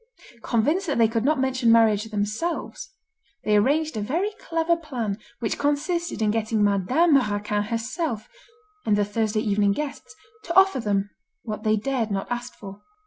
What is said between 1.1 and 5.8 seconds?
not mention marriage themselves, they arranged a very clever plan which